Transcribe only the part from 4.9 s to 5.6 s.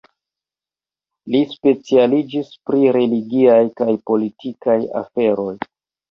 aferoj.